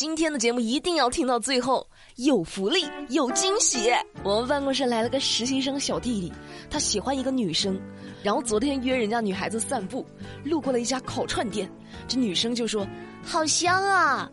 [0.00, 3.90] 今天的节目一定要听到最后，有福利，有惊喜。
[4.24, 6.32] 我们办公室来了个实习生小弟弟，
[6.70, 7.78] 他喜欢一个女生，
[8.22, 10.06] 然后昨天约人家女孩子散步，
[10.42, 11.70] 路过了一家烤串店，
[12.08, 12.88] 这女生就说
[13.22, 14.26] ：“好香啊！”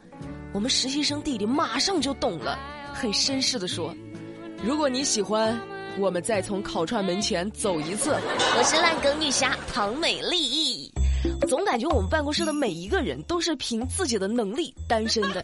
[0.56, 2.58] 我们实习生弟弟马上就懂了，
[2.94, 3.94] 很绅士的说
[4.64, 5.60] ：“如果你喜欢，
[6.00, 8.18] 我们再从烤串门前走一次。”
[8.58, 10.77] 我是烂梗女侠唐美丽。
[11.48, 15.42] 总感觉我们办公室的每一个人都是凭自己的能力单身的。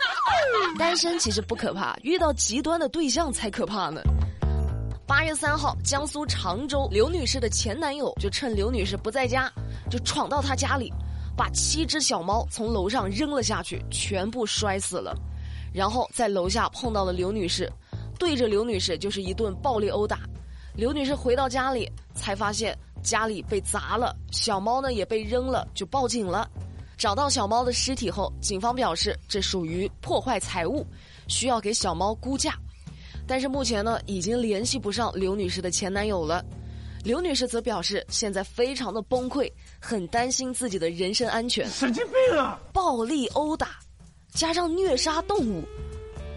[0.77, 4.01] 单身其实不可怕，遇到极端的对象才可怕呢。
[5.05, 9.51] 八月三号，江苏常州刘女士的前男友就趁刘女士不在家，
[9.89, 10.91] 就闯到她家里，
[11.35, 15.15] 把七只小猫从楼上扔了下去，全部摔死了。
[15.73, 17.71] 然后在楼下碰到了刘女士，
[18.17, 20.19] 对着刘女士就是一顿暴力殴打。
[20.75, 22.77] 刘女士回到家里才发现。
[23.03, 26.49] 家里被砸了，小猫呢也被扔了，就报警了。
[26.97, 30.85] 找到小猫的尸体后，警方表示这属于破坏财物，
[31.27, 32.55] 需要给小猫估价。
[33.27, 36.43] 但是目前呢，已经联系不上刘女士的前男友了。
[37.03, 41.67] 刘女士则表示，现在非常的崩溃，很担心自己的人身安全。
[41.69, 42.57] 神经病啊！
[42.71, 43.79] 暴力殴打，
[44.33, 45.63] 加上虐杀动物，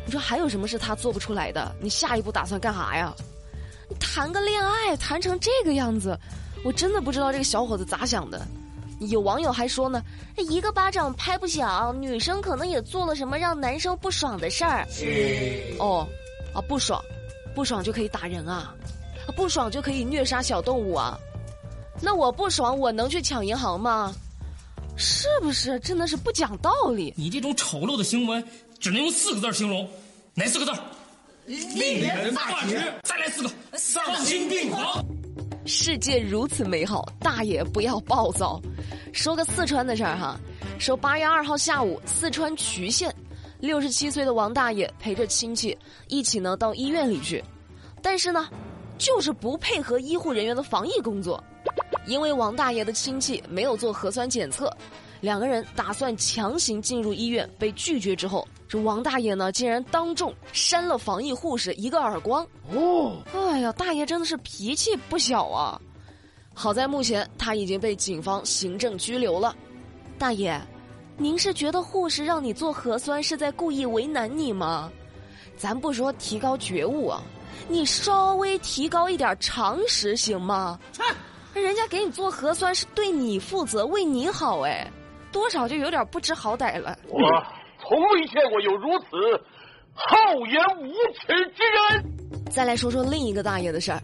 [0.05, 1.73] 你说还有什么是他做不出来的？
[1.81, 3.15] 你下一步打算干啥呀？
[4.01, 6.19] 谈个恋爱，谈成这个样子。
[6.65, 8.47] 我真的不知道这个小伙子咋想的，
[9.01, 10.03] 有网友还说呢，
[10.37, 14.87] 一个巴掌拍不响，女生可能也做了什么让男生不爽的事儿。
[15.79, 16.07] 哦，
[16.55, 17.01] 啊不爽，
[17.55, 18.75] 不爽就可以打人啊，
[19.37, 21.19] 不爽就可以虐杀小动物啊，
[22.01, 24.15] 那我不爽我能去抢银行吗？
[24.97, 27.13] 是不是真的是不讲道理？
[27.17, 28.43] 你这种丑陋的行为
[28.81, 29.87] 只能用四个字形容，
[30.35, 30.73] 哪四个字？
[31.45, 32.83] 令人发指。
[33.03, 35.06] 再来四个，丧心病狂。
[35.79, 38.59] 世界如此美好，大爷不要暴躁。
[39.13, 40.41] 说个四川的事儿哈，
[40.79, 43.15] 说八月二号下午，四川渠县
[43.61, 45.77] 六十七岁的王大爷陪着亲戚
[46.09, 47.45] 一起呢到医院里去，
[48.01, 48.49] 但是呢，
[48.97, 51.45] 就是不配合医护人员的防疫工作，
[52.07, 54.75] 因为王大爷的亲戚没有做核酸检测。
[55.27, 62.47] 两个人打算强行进入医院，被拒绝之后，这王大爷呢竟然当众扇了防疫护士一个耳光。
[62.73, 65.81] 哦，哎呀，大爷真的是脾气不小啊！
[66.55, 69.53] 好在目前他已经被警方行政拘留了。
[70.17, 70.65] 大爷，
[71.17, 74.89] 您是觉得护士让你做核酸是在故意为难你吗？
[75.57, 77.21] 咱不说提高觉悟啊，
[77.67, 80.79] 你稍微提高一点常识行吗？
[81.53, 84.89] 人家给你做核酸是对你负责，为你好哎。
[85.37, 86.99] 多少就有点不知好歹了。
[87.09, 87.21] 我
[87.79, 89.07] 从未见过有如此
[89.93, 92.51] 厚颜无耻之人。
[92.51, 94.01] 再来说说另一个大爷的事儿，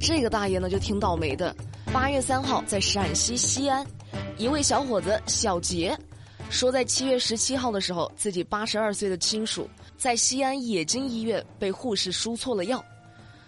[0.00, 1.54] 这个大爷呢就挺倒霉的。
[1.92, 3.86] 八月三号，在陕西西安，
[4.38, 5.94] 一位小伙子小杰
[6.48, 9.68] 说，在七月十七号的时候，自己八十二岁的亲属
[9.98, 12.82] 在西安冶金医院被护士输错了药。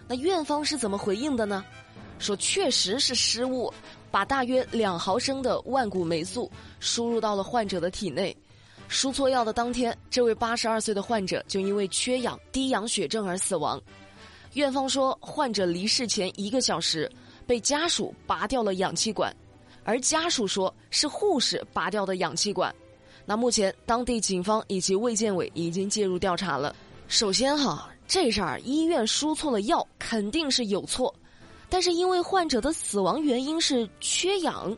[0.07, 1.65] 那院方是怎么回应的呢？
[2.19, 3.73] 说确实是失误。
[4.13, 6.47] 把大约两毫升的万古霉素
[6.79, 8.37] 输入到了患者的体内，
[8.87, 13.81] 输错药的当天，这位八十二岁的患者就因为缺氧、低氧血症而死亡。
[14.53, 17.11] 院方说，患者离世前一个小时
[17.47, 19.35] 被家属拔掉了氧气管，
[19.83, 22.71] 而家属说是护士拔掉的氧气管。
[23.25, 26.75] 那目前，当地警方以及卫健委已经介入调查了。
[27.07, 31.11] 首先哈，这事儿医院输错了药，肯定是有错。
[31.73, 34.77] 但是因为患者的死亡原因是缺氧，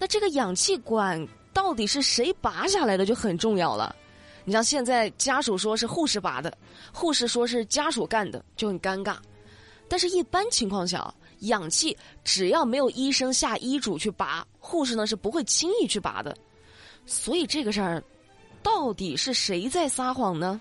[0.00, 3.94] 那这个氧气管到底是谁拔下来的就很重要了。
[4.44, 6.52] 你像现在家属说是护士拔的，
[6.92, 9.16] 护士说是家属干的，就很尴尬。
[9.88, 16.36] 但是一般情况下，氧气只要没有医生下医嘱去拔，护士呢是不会轻易去拔的。
[17.06, 18.02] 所以这个事儿，
[18.60, 20.60] 到底是谁在撒谎呢？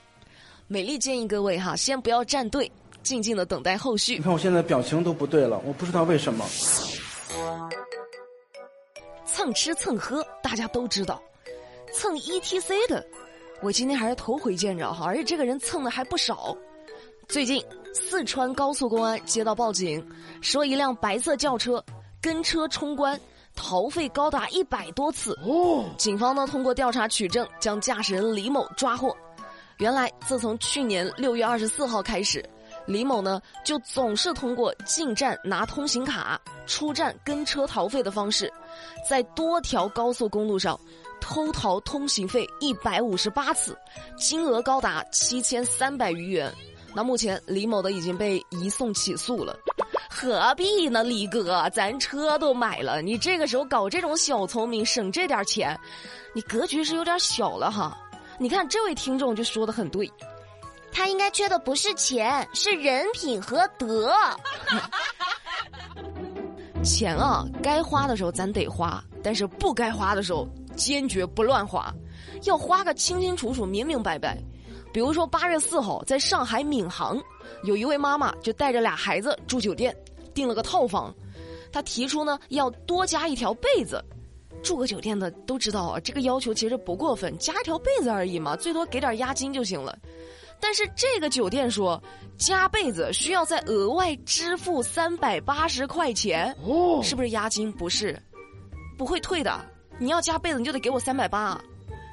[0.68, 2.72] 美丽建议各位哈，先不要站队。
[3.08, 4.18] 静静的等待后续。
[4.18, 6.46] 你看我现在表情都不对了，我不知道为什么。
[9.26, 11.22] 蹭吃蹭喝，大家都知道。
[11.94, 13.06] 蹭 E T C 的，
[13.62, 16.56] 我今天还是头回见着哈，而且这个人蹭的还不少。
[17.30, 20.06] 最近，四川高速公安接到报警，
[20.42, 21.84] 说一辆白色轿车
[22.22, 23.20] 跟车冲关，
[23.56, 25.38] 逃费高达一百多次。
[25.46, 29.16] 哦，警方呢通过调查取证，将驾驶人李某抓获。
[29.78, 32.44] 原来，自从去年六月二十四号开始。
[32.88, 38.52] 李某呢，就总是通过进站拿通行卡、出站跟车逃费的方式，
[39.08, 40.80] 在多条高速公路上
[41.20, 43.78] 偷逃通行费一百五十八次，
[44.18, 46.52] 金额高达七千三百余元。
[46.96, 49.56] 那目前李某的已经被移送起诉了。
[50.10, 55.78] 何必呢，李哥，咱车都买了，你这个时候搞这种小聪明，省这点钱，
[56.34, 57.96] 你格局是有点小了哈。
[58.40, 60.10] 你看这位听众就说的很对，
[60.98, 64.12] 他应该缺的不是钱，是人品和德。
[66.84, 71.94] 钱啊，该花的时候咱得花，但是不该花的时候坚决不乱花，
[72.46, 74.40] 要花个清清楚楚、明明白白。
[74.92, 77.22] 比如说八月四号，在上海闵行，
[77.62, 79.96] 有一位妈妈就带着俩孩子住酒店，
[80.34, 81.14] 订了个套房，
[81.72, 84.04] 她提出呢要多加一条被子。
[84.64, 89.96] 住个酒店的都知道啊，这个要求其实不过分，加一条被子而已嘛，最多给点押金就行了。
[90.60, 92.02] 但是这个酒店说，
[92.38, 97.72] 加被子需要再额外支付三百八十块钱，哦，是不是押金？
[97.72, 98.20] 不是，
[98.98, 99.64] 不会退的。
[100.00, 101.60] 你要加被子，你就得给我三百八，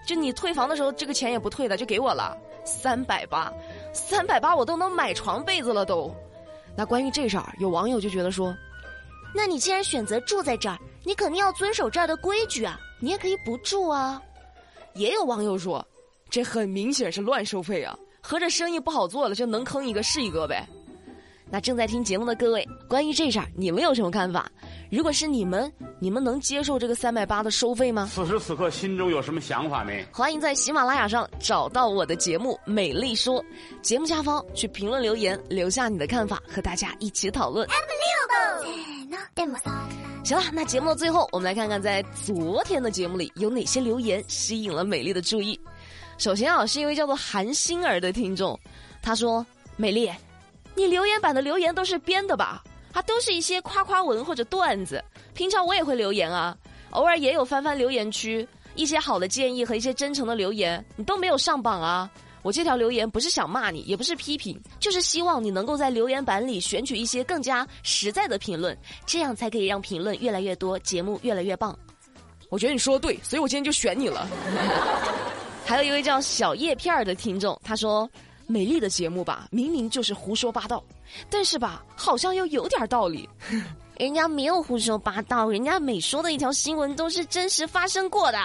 [0.07, 3.53] 就你退房的时候，这个钱也不退的，就给我了三百八，
[3.93, 6.15] 三百八我都能买床被子了都。
[6.77, 8.55] 那关于这事儿，有网友就觉得说，
[9.35, 14.21] 那你既然选择住在这儿，你肯定要遵守这儿的规矩啊，你也可以不住啊。
[14.95, 15.87] 也有网友说，
[16.31, 17.99] 这很明显是乱收费啊。
[18.27, 20.67] 合着生意不好做了，就能坑一个是一个呗。
[21.51, 24.51] 那正在听节目的各位，关于这事儿，你们有什么看法？
[24.91, 28.09] 如果是你们，你们能接受这个三百八的收费吗？
[28.11, 30.03] 此时此刻，心中有什么想法没？
[30.11, 33.43] 欢迎在喜马拉雅上找到我的节目《美丽说》，
[33.83, 37.69] 节目下方去评论留言，留下你的看法，和大家一起讨论。
[40.25, 45.61] 行了，那节目的最后，我们来看看在昨天的节目里有哪些留言吸引了美丽的注意。
[46.17, 48.59] 首先啊，是一位叫做韩星儿的听众，
[49.03, 49.45] 他说
[49.77, 50.11] ：“美丽，
[50.75, 52.63] 你留言板的留言都是编的吧？
[52.93, 55.03] 啊，都是一些夸夸文或者段子。
[55.35, 56.57] 平常我也会留言啊，
[56.91, 58.47] 偶尔也有翻翻留言区
[58.77, 62.09] 一些好的建议和一些真诚的留言，你都没有上榜啊。
[62.43, 71.77] 我这条留言不是想骂你，也不是批评，就是希望你能够在留言板里选取一些更加实在的评论，这样才可以让评论越来越多，节目越来越棒。
[72.51, 74.29] 我觉得你说的对，所以我今天就选你了。
[75.67, 78.09] ”还有一位叫小叶片儿的听众，他说
[78.47, 80.83] ：“美丽的节目吧，明明就是胡说八道，
[81.31, 83.29] 但是吧，好像又有点道理。
[83.99, 88.39] 人家没有胡说八道，人家每说的一条新闻都是真实发生过的。”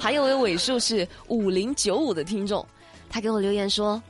[0.00, 2.66] 还有位尾数是五零九五的听众，
[3.08, 4.02] 他给我留言说：“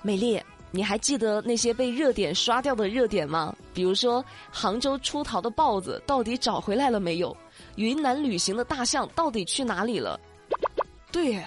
[0.00, 0.40] 美丽，
[0.70, 3.52] 你还记得那些被热点刷掉的热点吗？
[3.74, 7.36] 比如说杭州出逃的豹子到底找回来了没有？
[7.74, 10.18] 云南旅行的大象到底去哪里了？”
[11.10, 11.42] 对，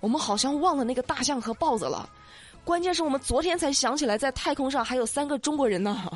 [0.00, 2.08] 我们好像忘了那个大象和豹子了。
[2.64, 6.10] 关键是我们昨天才想起来，在太空上还有三个中国人呢。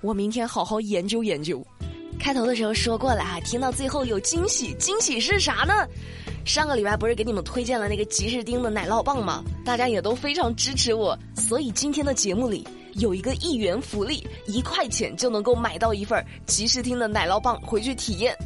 [0.00, 1.62] 我明天好好研究研究。
[2.18, 5.86] 开头的时候说过了啊，听到最后有惊喜，惊喜是啥呢？
[6.44, 9.44] 上个礼拜不是给你们推荐了那个吉士丁的奶酪棒吗？
[9.64, 18.36] 大家也都非常支持我，所以今天的节目里有一个一元福利，一块钱就能够买到一份吉士丁的奶酪棒回去体验。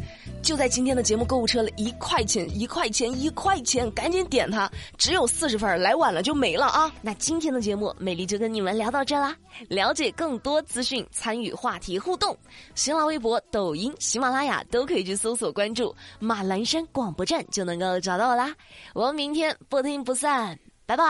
[0.44, 6.92] 就在今天的节目购物车里，一块钱，一块钱，一块钱，赶紧点它，只有四十份，来晚了就没了啊！
[7.00, 9.34] 那今天的节目，美丽就跟你们聊到这啦。
[9.68, 12.36] 了解更多资讯，参与话题互动，
[12.74, 18.54] 新浪微博、抖音、喜马拉雅都可以去搜索关注马栏山广播站，就能够找到我啦。
[18.92, 21.04] 我们明天不听不散，拜拜。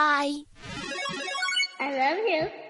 [1.79, 2.64] I love you.